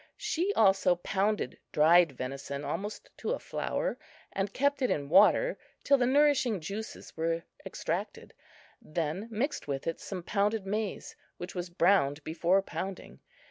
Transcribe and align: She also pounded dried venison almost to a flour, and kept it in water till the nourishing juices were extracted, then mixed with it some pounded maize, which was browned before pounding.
She 0.17 0.51
also 0.55 0.95
pounded 0.95 1.59
dried 1.71 2.13
venison 2.13 2.65
almost 2.65 3.11
to 3.17 3.33
a 3.33 3.39
flour, 3.39 3.99
and 4.33 4.51
kept 4.51 4.81
it 4.81 4.89
in 4.89 5.09
water 5.09 5.59
till 5.83 5.99
the 5.99 6.07
nourishing 6.07 6.59
juices 6.59 7.15
were 7.15 7.43
extracted, 7.67 8.33
then 8.81 9.27
mixed 9.29 9.67
with 9.67 9.85
it 9.85 9.99
some 9.99 10.23
pounded 10.23 10.65
maize, 10.65 11.15
which 11.37 11.53
was 11.53 11.69
browned 11.69 12.23
before 12.23 12.63
pounding. 12.63 13.19